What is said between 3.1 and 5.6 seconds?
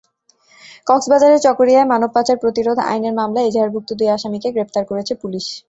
মামলায় এজাহারভুক্ত দুই আসামিকে গ্রেপ্তার করেছে পুলিশ।